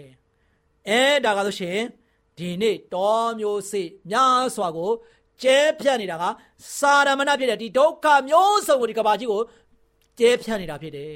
[0.90, 1.80] အဲဒါကဆိုရှင်
[2.38, 4.92] ဒီနေ့တောမျိုးစေ့များစွာကို
[5.44, 6.24] ကျဲဖြတ်နေတာက
[6.78, 9.42] စာရမဏဖြစ်တဲ့ဒီဒုက္ခမျိုးစုံကိုဒီကဘာကြီးကို
[10.20, 11.16] ကျဲဖြတ်နေတာဖြစ်တယ်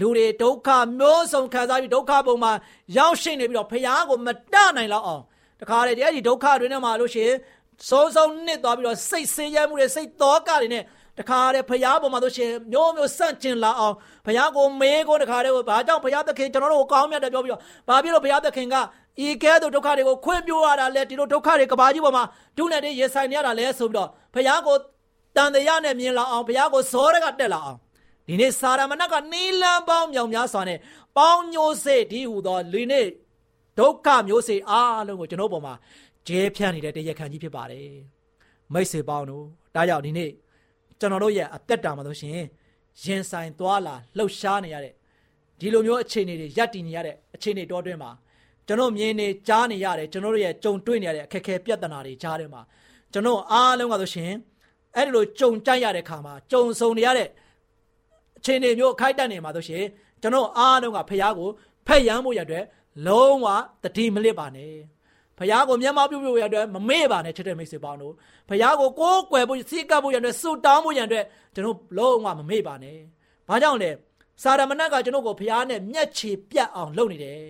[0.00, 2.52] လူတွေဒုက္ခမျိုးစုံခံစားပြီးဒုက္ခပုံမှာ
[2.96, 5.24] ရောက်ရှိနေပြီးတော့ဖះကိုမတနိုင်လောက်အောင်
[5.60, 7.36] တခါလေဒီအဲ့ဒီဒုက္ခတွေနဲ့မှလို့ရှိရင်
[7.88, 10.82] စိုးစိုးနစ်သွားပြီးတော့စိတ်ဆင်းရဲမှုတွေစိတ်တောကတွေနဲ့
[11.18, 13.94] တခါလေဖះပုံမှာလို့ရှိရင်မျိုးမျိုးစန့်ကျင်လာအောင်
[14.26, 18.76] ဖះကိုမေးကိုတခါလေကိုဘာကြောင့်ဖះသခင်ကျွန်တော်တို့ကိုကောင်းမြတ်တယ်ပြောပြီးတော့ဘာဖြစ်လို့ဖះသခင်က
[19.26, 22.24] ဤကဲသို့ဒုက္ခတွေကိုခွင့်ပြုရတာလဲဒီလိုဒုက္ခတွေကဘာကြီးပေါ်မှာ
[22.56, 24.76] ဒုနဲ့တွေရင်ဆိုင်နေရတာလဲဆိုပြီးတော့ဖះကို
[25.36, 27.78] တန်တရားနဲ့မြင်လာအောင်ဖះကိုဇောရကတက်လာအောင်
[28.28, 30.78] ဒီနေ့စာရမဏကနီလန်ပေါင်းမြောင်များစွာနဲ့
[31.16, 33.06] ပေါင်းညိုစေဒီဟူသောလူနေ့
[33.78, 35.74] ဒုက္ခမျိုးစေအားလုံးကိုကျွန်တော်ပေါ်မှာ
[36.28, 37.88] ကျဲဖြန့်နေတဲ့တရားခံကြီးဖြစ်ပါတယ်
[38.72, 40.30] မိတ်ဆွေပေါင်းတို့ဒါကြောင့်ဒီနေ့
[41.00, 42.32] ကျွန်တော်တို့ရဲ့အသက်တာမှာဆိုရှင်
[43.02, 44.92] ရင်ဆိုင်သွားလာလှုပ်ရှားနေရတဲ့
[45.60, 48.10] ဒီလိုမျိုးအခြေအနေတွေရပ်တည်နေရတဲ့အခြေအနေတောတွင်းမှာ
[48.66, 52.62] ကျွန်တော်မြင်နေကြားနေရတယ်ကျွန်တော်တို့ရဲ့ကြုံတွေ့နေရတဲ့အခက်အခဲပြဿနာတွေကြားထဲမှာ
[53.12, 54.32] ကျွန်တော်အားလုံးကဆိုရှင်
[54.96, 57.28] အဲ့ဒီလိုကြုံကြိုက်ရတဲ့ခါမှာကြုံဆုံနေရတဲ့
[58.38, 59.84] အခြေအနေမျိုးခိုက်တက်နေမှာဆိုရှင်
[60.22, 61.48] ကျွန်တော်အားလုံးကဖះကို
[61.86, 62.62] ဖက်ရမ်းဖို့ရတဲ့
[63.06, 63.46] လုံးဝ
[63.82, 64.74] တတိမလစ်ပါနဲ့
[65.38, 68.14] ဖះကိုမျက်မှောက်ပြုဖို့ရတဲ့မမေ့ပါနဲ့ချစ်တဲ့မိတ်ဆွေပေါင်းတို့
[68.48, 72.98] ဖះကိုကိုးကွယ်ဖို့စီကပ်ဖို့ရတဲ့ဆူတောင်းဖို့ရတဲ့ကျွန်တော်လုံးဝမမေ့ပါနဲ့
[73.48, 73.90] ဘာကြောင့်လဲ
[74.42, 77.42] စာရမဏတ်ကကျွန်တော်ကိုဖះနဲ့မျက်ခြေပြတ်အောင်လုပ်နေတယ်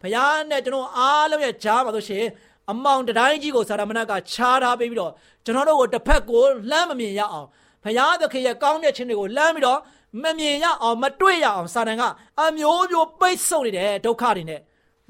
[0.00, 0.16] ဖះ
[0.50, 2.24] နဲ့ကျွန်တော်အားလုံးရဲ့ကြားမှာဆိုရှင်
[2.70, 5.12] အမောင်တိုင်းကြီးကိုစာရမဏတ်ကခြားထားပေးပြီးတော့
[5.44, 7.48] ကျွန်တော်တို့ကိုတစ်ဖက်ကိုလှမ်းမမြင်ရအောင်
[7.84, 9.78] ဖះသခင်ရဲ့ကောင်းမြတ်ခြင်းတွေကိုလှမ်းပြီးတော့
[10.22, 12.02] မမြင်ရအောင်မတွေ့ရအောင်စာတန်က
[12.40, 14.60] အမျိုးမျိုးပိတ်ဆို့နေတယ်ဒုက္ခတွေနဲ့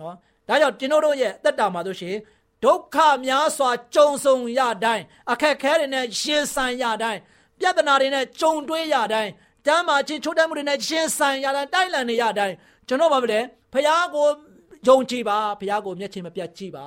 [0.01, 0.15] နော်
[0.49, 2.17] ဒါကြောင့်ကျွန်တော်တို့ရဲ့အသက်တာမှာဆိုရှင်
[2.65, 7.21] ဒုက္ခများစွာကြုံဆုံရတိုင်းအခက်ခဲတွေနဲ့ရှင်ဆိုင်ရတိုင်း
[7.59, 9.31] ပြဿနာတွေနဲ့ကြုံတွေ့ရတိုင်း
[9.67, 12.55] တမ်းမာချင်းချိုးတမ်းမှုတွေနဲ့ရှင်ဆိုင်ရတိုင်းတိုက်လန်နေရတိုင်း
[12.89, 13.41] ကျွန်တော်ဘာဖြစ်လဲ
[13.73, 14.27] ဖះကို
[14.89, 16.87] ယုံကြည်ပါဖះကိုမျက်ခြေမပြတ်ကြည့်ပါ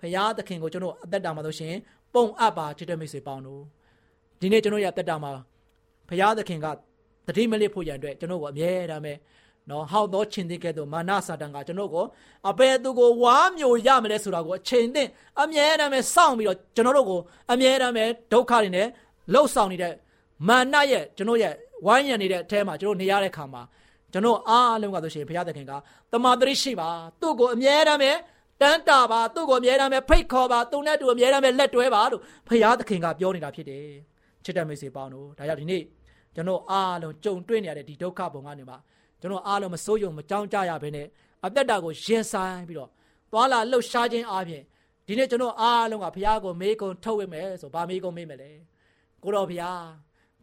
[0.00, 1.74] ဖះသခင်ကိုကျွန်တော်အသက်တာမှာဆိုရှင်
[2.14, 3.62] ပုံအပ်ပါချစ်တဲ့မိတ်ဆွေပေါင်းတို့
[4.40, 5.32] ဒီနေ့ကျွန်တော်ရဲ့အသက်တာမှာ
[6.08, 6.66] ဖះသခင်က
[7.26, 9.12] တတိမလစ်ဖို့ရန်အတွက်ကျွန်တော်ကိုအမြဲတမ်းပဲ
[9.70, 12.04] နော်ဟောက်သောချင်းတဲ့ကဲ့သို့မာနစာတန်ကကျွန်တော်ကို
[12.50, 15.02] အဘယ်သူကိုဝါမျိုးရမလဲဆိုတာကိုအချိန်သိ
[15.42, 17.20] အမြဲတမ်းပဲစောင့်ပြီးတော့ကျွန်တော်တို့ကို
[17.52, 18.86] အမြဲတမ်းပဲဒုက္ခတွေနဲ့
[19.32, 19.94] လှုပ်ဆောင်နေတဲ့
[20.48, 21.54] မာနရဲ့ကျွန်တော်ရဲ့
[21.86, 23.62] ဝိုင်းရံနေတဲ့အထဲမှာကျွန်တော်နေရတဲ့ခါမှာ
[24.12, 25.72] ကျွန်တော်အားလုံးကဆိုရှင်ဘုရားသခင်က
[26.12, 26.88] တမာတရိရှိပါ
[27.20, 28.12] သူ့ကိုအမြဲတမ်းပဲ
[28.60, 33.86] တန်းတာပါသူ့ကိုအမြဲတမ်းပဲဖိတ်ခေါ်ပါသူနဲ့တူအမြဲတမ်းပဲလက်တွဲပါလို့ဘုရားသခင်ကပြောနေတာဖြစ်တယ်
[34.44, 35.82] ချစ်တဲ့မိတ်ဆွေပေါင်းတို့ဒါကြောင့်ဒီနေ့
[36.34, 38.78] ကျွန်တော်အားလုံးကြုံတွေ့နေရတဲ့ဒီဒုက္ခပုံကနေမှာ
[39.26, 41.06] ကျွန်တော်အားလုံးမစိုးရုံမကြောက်ကြရဘဲနဲ့
[41.46, 42.90] အသက်တာကိုရင်ဆိုင်ပြီးတော့
[43.32, 44.62] သွားလာလှုပ်ရှားခြင်းအပြင်
[45.06, 48.50] ဒီနေ့ကျွန်တော်အားလုံးကဘုရားကိုမေးကုန်ထုတ်ဝိမယ်ဆိုဗာမေးကုန်မေးမယ်လေ
[49.22, 49.84] ကိုတော်ဘုရား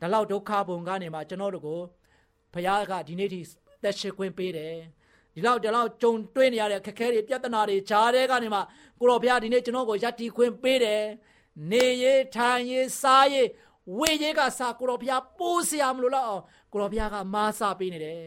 [0.01, 1.79] ဒါလောက်ဒုက္ခပုံကနေမှာကျွန်တော်တို့ကို
[2.53, 3.41] ဘုရားကဒီနေ့ထိ
[3.83, 4.75] သက်ရှိခွင့်ပေးတယ်
[5.33, 8.59] ဒီလောက်ဒီလောက်ကြုံတွေ့နေရတဲ့ခက်ခဲတွေပြဿနာတွေဂျားတဲ့ကနေမှ
[8.99, 11.03] ကိုတော်ဘုရားဒီနေ့ကျွန်တော်ကိုယက်တီခွင့်ပေးတယ်
[11.71, 13.47] နေရေးထိုင်ရေးစားရေး
[13.97, 18.23] ဝေရေးကစားကိုတော်ဘုရားပိုးစရာမလိုတော့အောင်ကိုတော်ဘုရားကမားစားပေးနေတယ်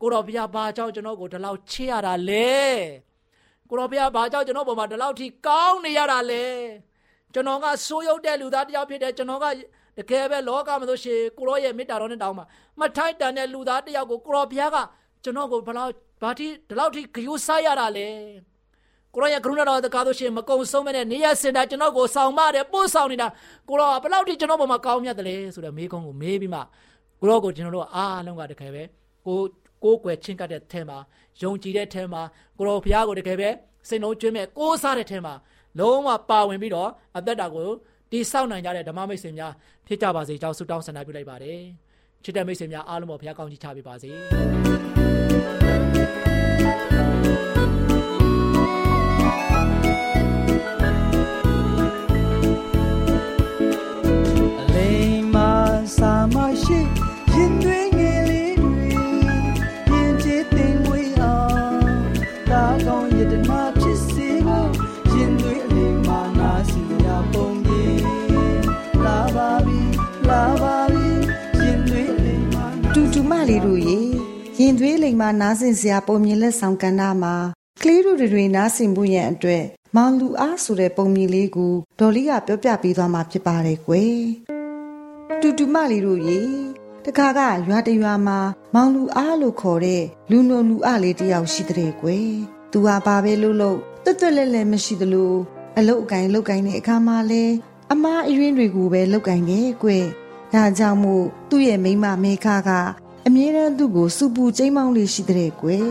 [0.00, 2.56] ကိုတော်ဘုရားဘာကြောင့်ကျွန်တော်ကိုဒီလောက်ချစ်ရတာလဲ
[3.68, 6.44] ကိုတော်ဘုရားဘာကြောင့်ကျွန်တော်ပေါ်မှာဒီလောက်ထိကောင်းနေရတာလဲ
[7.32, 9.46] ကျွန်တော်ကဆိုးရုပ်တဲ့လူသားတစ်ယောက်ဖြစ်တယ်ကျွန်တော်က
[9.98, 12.44] တကယ်ပဲလောကမှာဆိုရှင်ကိုရောရဲ့မေတ္တာတော်နဲ့တောင်းမှာ
[12.80, 14.76] မထိုက်တန်တဲ့လူသားတစ်ယောက်ကိုကိုရောဘုရားက
[15.24, 18.08] ကျွန်တော်ကိုဘလောက်ဘာတိဒီလောက်ထိဂယုစားရတာလဲ
[19.14, 23.28] ကိုရောရဲ့ကရုဏာတော်တကားဆိုရှင်မကုံဆုံးမနဲ့နေရစင်တာကျွန်တော်ကိုဆောင်မတယ်ပို့ဆောင်နေတာ
[23.68, 26.60] ကိုရောဘလောက်ထိကျွန်တော်ပေါ်မှာကောင်းမြတ်တယ်လဲဆိုတော့မေးခွန်းကိုမေးပြီးမှ
[27.20, 28.82] ကိုရောကိုကျွန်တော်တို့အားလုံးကတကယ်ပဲ
[29.26, 29.38] ကို
[29.86, 30.98] ကိုးကွယ်ချင်းကပ်တဲ့ထဲမှာ
[31.42, 32.22] ယုံကြည်တဲ့ထဲမှာ
[32.58, 33.48] ကိုရောဘုရားကိုတကယ်ပဲ
[33.88, 35.34] စိတ်နှုံးကျွင်းမဲ့ကိုးစားတဲ့ထဲမှာ
[35.78, 37.68] လုံးဝပါဝင်ပြီးတော့အသက်တာကို
[38.10, 39.52] တိဆောက်နိုင်ကြတဲ့ဓမ္မမိတ်ဆွေများ
[39.86, 41.60] ဖြစ်ကြပါစေကြောင်းဆုတောင်းဆန္ဒပြုလိုက်ပါတယ်
[42.24, 44.10] ချစ်တဲ့မိတ်ဆွေများအားလုံးပေါ်ဘုရားကောင်းချီးချပေးပါစေ
[74.66, 77.34] ရင်သွေးလိမ်မာနားဆင်စရာပုံမြင်လက်ဆောင်ကဏ္ဍမှာ
[77.82, 79.64] ကလေးတို့တွေနားဆင်ဖို့ရန်အတွက်
[79.96, 84.20] မောင်လူအားဆိုတဲ့ပုံမြင်လေးကိုဒေါ်လေးကပြောပြပေးသွားမှာဖြစ်ပါတယ်ကွယ်
[85.40, 86.40] တူတူမလေးတို့ရေ
[87.04, 88.38] တခါကရွာတရွာမှာ
[88.74, 92.30] မောင်လူအားလို့ခေါ်တဲ့လူနိုလူအားလေးတယောက်ရှိတဲ့ကွယ်
[92.72, 95.32] သူဟာဘာပဲလုပ်လို့တွတ်တွတ်လဲလဲမရှိသလို
[95.78, 97.44] အလုတ်အကင်လုတ်ကင်တဲ့အခါမှာလဲ
[97.92, 100.04] အမားအရင်းတွေကိုပဲလုတ်ကင်တယ်ကွယ်
[100.52, 102.70] ဒါကြောင့်မို့သူ့ရဲ့မိန်းမမေခက
[103.28, 105.90] အမြဲတမ်းသူ့ကိုစူပူကျိမ်းမောင်းလေးရှိတဲ့ကွယ်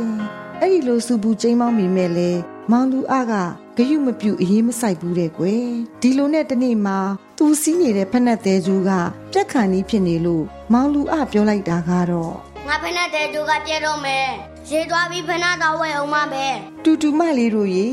[0.62, 2.32] အဲ့ဒီလိုစူပူကျိမ်းမောင်းမိမဲ့လေ
[2.71, 3.34] မောင်လူအက
[3.78, 5.67] ဂယုမပြုအရေးမဆိုင်ဘူးတဲ့ကွယ်
[6.02, 6.98] ဒီလိုနဲ့တနေ့မှာ
[7.38, 8.91] သူစီးနေတဲ့ဖက်နှက်သေးကျိုးက
[9.34, 10.43] ပြက်ခန့်ကြီးဖြစ်နေလို့
[10.74, 12.34] မောင်လူအပြောလိုက်တာကတော့
[12.67, 14.28] ငါဖက်နဲ့တဲ့ကျိုးကပြဲတော့မယ်
[14.69, 16.45] ဈေးသွားပြီးဖက်နဲ့တော့ဝယ်အောင်မပဲ
[16.84, 17.89] တူတူမလေးတို့ရေ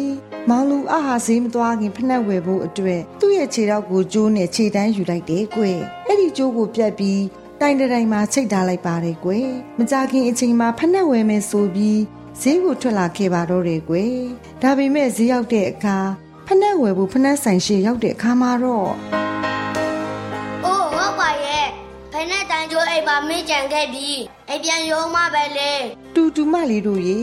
[0.49, 7.21] မောင်လူအဟာဈေးမသွားခင်ဖက်နှက်ဝယ်ဖို့အတွက်သူ့ရဲ့ခြေထောက်ကိုကျိုးနဲ့ခြေတန်းယူလိုက်တယ်ကွယ်အဲ့ဒီကျိုးကိုပြက်ပြီး
[7.63, 9.49] တိုင်တိုင်မှာချိတ်ထားလိုက်ပါတယ်ကွယ်
[9.79, 12.01] မကြခင်အချိန်မှာဖက်နှက်ဝယ်မယ်ဆိုပြီး
[12.41, 14.17] ဈေးကိုထွက်လာခဲ့ပါတော့တယ်ကွယ်
[14.63, 15.97] ဒါပေမဲ့ဈေးရောက်တဲ့အခါ
[16.47, 18.91] ဖက်နှက်ဝယ်ဖို့ဖက်နှက်ဆိုင်ရှိရောက်တဲ့အခါမှာတော့။
[20.65, 21.67] အိုးဟုတ်ပါရဲ့
[22.13, 25.73] ဖက်နဲ့တန်ကျိုးအိမ်ပါမင်းကြံခဲ့ပြီးအိမ်ပြန်ရုံမပဲလေ
[26.15, 27.21] တူတူမလေးတို့ရေ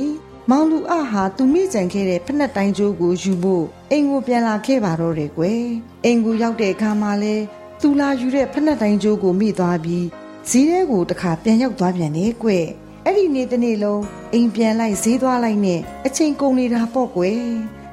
[0.50, 5.64] မောင်လူအဟာသူမိကြံခဲ့တဲ့ဖက်နှက်တိုင်းကျိုးကိုယူဖို့အိမ်ကိုပြန်လာခဲ့ပါတော့တယ်ကွယ်
[6.06, 7.36] အိမ်ကိုရောက်တဲ့အခါမှာလဲ
[7.82, 10.06] သူလာယူတဲ့ဖက်နှက်တိုင်းကျိုးကိုမိသွားပြီး
[10.48, 12.66] ဈေးထဲကိုတခါပြန်ရောက်သွားပြန်တယ်ကွယ်
[13.06, 17.42] အဲ့ဒီနေ့တစ်နေ့လုံးအိမ်ပြန်လိုက်ဈေးသွားလိုက်နဲ့အချိန်ကုန်နေတာပေါ့ကွယ်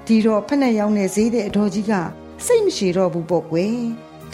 [0.07, 1.93] ဒီတော့ဖက်နှက်ရောင်းတဲ့ဈေးတဲ့အတော်ကြီးက
[2.47, 3.77] စိတ်မရှိတော့ဘူးပေါ့ကွယ်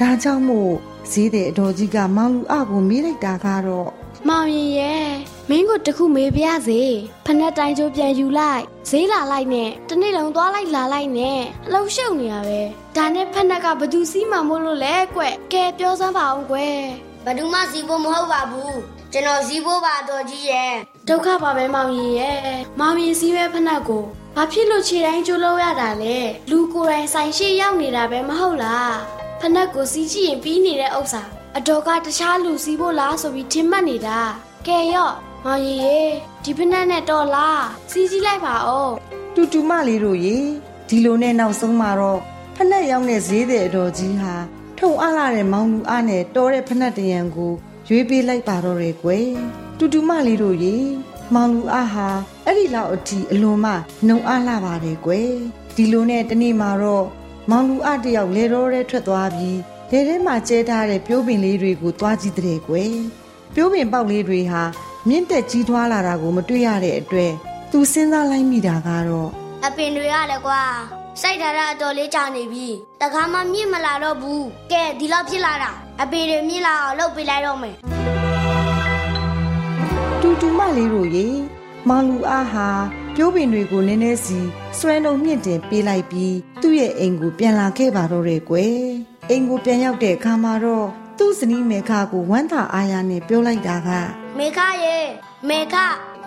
[0.00, 0.72] ဒါကြောင့်မို့
[1.12, 3.90] ဈေးတဲ့အတော်ကြီးကမောင်လူအကိုမေးလိုက်တာကတော့
[4.28, 5.08] မောင်ရင်ရဲ့
[5.48, 6.80] မင်းကိုတခုမေးပြရစေ
[7.24, 12.60] ဖက်နှက်တိုင်းကျိုးပြန်ယူလိုက်ဈေးလာလိုက်နဲ့တနေ့လုံးသွားလိုက်လာလိုက်နဲ့အလုံးရှုပ်နေရပဲ
[12.96, 15.22] ဒါနဲ့ဖက်နှက်ကဘသူစီးမှမို့လို့လဲကွ
[15.52, 16.80] ကဲပြောစမ်းပါအောင်ကွယ်။
[17.24, 18.74] ဘယ်သူမှစီဖို့မဟုတ်ပါဘူး။
[19.12, 20.72] ကျွန်တော်စီဖို့ပါတော့ကြီးရဲ့
[21.08, 22.38] ဒုက္ခပါပဲမောင်ရင်ရဲ့
[22.80, 24.04] မောင်ရင်စီးပဲဖက်နှက်ကို
[24.36, 26.16] ဘာဖြစ်လို့ခြေတိုင်းကျိုးလို့ရတာလဲ
[26.50, 28.94] လူကိုယ်တိုင်ဆိုင်ရှိရောက်နေတာပဲမဟုတ်လား
[29.40, 31.22] ဖက်နှက်ကိုစီးကြည့်ရင်ပြီးနေတဲ့ဥစ္စာ
[31.56, 34.18] အတော်ကတခြားလူစီးဖို့လားဆိုပြီးထင်မှတ်နေတာ
[34.66, 36.10] ကဲရော့မောင်ရင်ရဲ့
[36.44, 38.92] ဒီဖက်နှက်နဲ့တော့လားစီးကြည့်လိုက်ပါဦး
[39.34, 40.38] တူတူမလေးတို့ရေ
[40.88, 42.20] ဒီလိုနဲ့နောက်ဆုံးမှာတော့
[42.56, 44.34] ဖက်နှက်ရောက်တဲ့ဈေးတဲ့အတော်ကြီးဟာ
[44.82, 47.52] ထုံအားလာတဲ့မောင်လူအားနဲ့တော်တဲ့ဖက်နှက်တရံကို
[47.88, 49.28] ရွေးပေးလိုက်ပါတော့တယ်ကွယ်
[49.78, 50.76] တူတူမလေးတို့ရေ
[51.34, 52.08] မောင်လူအားဟာ
[52.46, 53.72] အဲ့ဒီလောက်အထိအလွန်မှ
[54.06, 55.32] နှုံအားလာပါတယ်ကွယ်
[55.76, 57.06] ဒီလိုနဲ့တနေ့မှာတော့
[57.50, 59.58] မောင်လူအားတယောက်လေတော့တဲ့ထွက်သွားပြီး
[59.90, 62.94] လေထဲမှာကျဲထားတဲ့ပြိုးပင်လေးတွေကိုသွားကြည့်တဲ့ကွယ်
[63.54, 64.62] ပြိုးပင်ပေါက်လေးတွေဟာ
[65.08, 67.32] မြင့်တက်ကြီးထွားလာတာကိုမတွေ့ရတဲ့အတွက်
[67.70, 69.30] သူစဉ်းစားလိုက်မိတာကတော့။
[69.66, 70.62] အပင်တွေကလည်းကွာ
[71.20, 72.66] စိုက်ထားတာအတော်လေးကြာနေပြီ။
[73.02, 75.70] တခါမှမြင့်မလာတော့ဘူး။ကဲဒီလောက်ဖြစ်လာတာ
[76.00, 77.76] အပင်တွေမြင့်လာအောင်လုပ်ပေးလိုက်တော့မယ်
[80.20, 81.26] တူတူမလေးတို့ရေ
[81.88, 82.68] မောင်လူအားဟာ
[83.14, 84.38] ပြိုးပင်တွေကိုနည်းနည်းစီ
[84.78, 88.76] စွဲလုံးမြင့်တင်ပေးလိုက်ပြီးသူ့ရဲ့အိမ်ကိုပြန်လာခဲ့ပါတော့တယ်ကွယ်
[89.30, 90.86] အိမ်ကိုပြန်ရောက်တဲ့အခါမှာတော့
[91.18, 93.88] သူ့ဇနီးမေခကိုဝမ်းသာအားရနဲ့ပြောလိုက်တာက။
[94.38, 94.98] မေခရေ
[95.48, 95.74] မေခ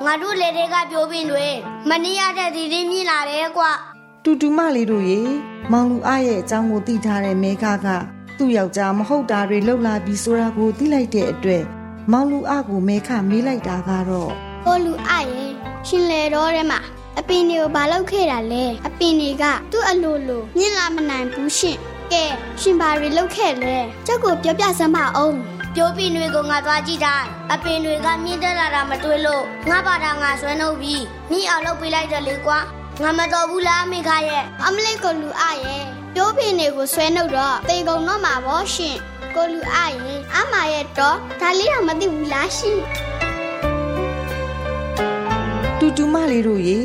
[0.05, 1.47] ငါတို့လေတွေကပြိုးပင်တွေ
[1.89, 3.71] မနေရတဲ့ဒီဒီမြင့်လာတယ်ကွာ
[4.27, 5.21] တူတူမလေးတို့ရေ
[5.71, 7.87] မောင်လူအားရဲ့အကြောင်းကိုသိထားတဲ့မေခက
[8.37, 11.63] သူ့ယောက်ျားမဟုတ်တာတွေလှုပ်လာပြီးဆိုတာကိုသိလိုက်တဲ့အတွက်
[12.11, 15.49] မောင်လူအားကိုမေခမေးလိုက်တာကတော့မကိုလူအရဲ့
[15.87, 16.79] ရှင်လေတော့ထဲမှာ
[17.19, 21.77] အပင်တွေကိုဘာလုပ်ခဲ့တာလဲအပင်တွေကသူ့အလိုလိုမြင်လာမနိုင်ဘူးရှင်
[22.11, 22.23] ကဲ
[22.61, 25.35] ရှင်ဘာတွေလုပ်ခဲ့လဲကြောက်ကိုပြောပြစမ်းပါအောင်
[25.75, 27.15] ပြိုးပင်တွေကိုငါသွားကြည့်တာ
[27.51, 32.59] အပင်တွေကမြင့်တက်လာတာမတွေ့လို့ငါပါတာငါဆွဲနှုတ်ပြီးမြင့်အောင်လုပ်ပေးလိုက်တယ်လေကွာ
[33.01, 38.97] ငါမတော်ဘူးလားမိခရဲ့အမလေးကိုလူအရဲ့ပြိုးပင်တွေကိုဆွဲနှုတ်တော့တေကုံတော့မှာဗောရှင်
[39.35, 42.79] ကိုလူအရင်အမရဲ့တော့ဒါလေးတော့မသိဘူးလားရှင်
[45.79, 46.79] တူတူမလေးတို့ရေ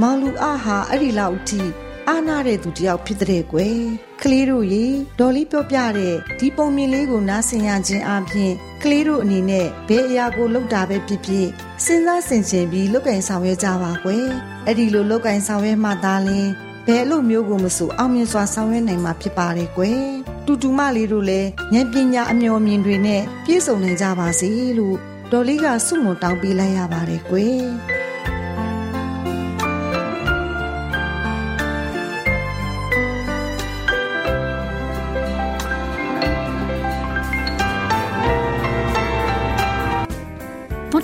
[0.00, 1.62] မောင်လူအားဟာအဲ့ဒီလောက်အထိ
[2.08, 3.80] အာနာတဲ့သူတယောက်ဖြစ်တဲ့ကွယ်
[4.22, 4.86] ကလေးတို့ရေ
[5.18, 11.48] ဒေါ်လေးပြောပြတဲ့ဒီပုံမြင်လေးကိုနားဆင်ရခြင်းအပြင် ကလေးတို့အနေနဲ့ဘယ်အရာကိုလုပ်တာပဲဖြစ်ဖြစ်
[11.84, 14.26] စဉ်းစားဆင်ခြင်ပြီးလုပ်ကင်ဆောင်ရွက်ကြပါကွယ်
[14.66, 16.48] အဲ့ဒီလိုလုပ်ကင်ဆောင်ရွက်မှသာလျှင်
[16.86, 20.02] ဘယ်လိုမျိုးကိုမဆိုအောင်မြင်စွာဆောင်ရွက်နိုင်မှာဖြစ်ပါတယ်ကွယ်
[20.46, 24.96] တူတူမလေးတို့လည်းဉာဏ်ပညာအမျှော်မြင်တွေနဲ့ပြည့်စုံနိုင်ကြပါစေလို့
[25.32, 27.97] ဒေါ်လေးကဆုမွန်တောင်းပေးလိုက်ရပါတယ်ကွယ်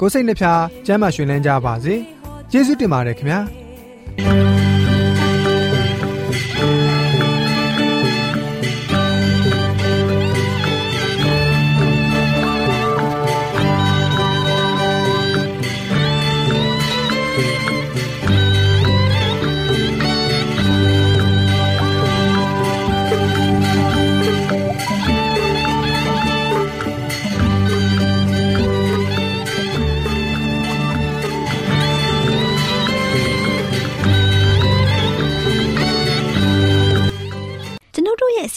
[0.00, 1.94] ကိုယ်စိတ်နှဖျားစမ်းမွှင်လန်းကြပါစေ
[2.52, 4.55] ယေရှုတင်ပါတယ်ခင်ဗျာ